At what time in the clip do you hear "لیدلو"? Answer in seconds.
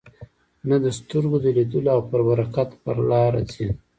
1.57-1.89